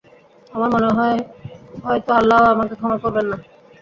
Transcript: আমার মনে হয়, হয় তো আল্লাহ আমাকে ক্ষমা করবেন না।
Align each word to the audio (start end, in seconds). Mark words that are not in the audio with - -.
আমার 0.51 0.69
মনে 0.75 0.89
হয়, 0.97 1.19
হয় 1.83 1.99
তো 2.05 2.11
আল্লাহ 2.13 2.39
আমাকে 2.53 2.73
ক্ষমা 2.75 2.97
করবেন 3.03 3.25
না। 3.31 3.37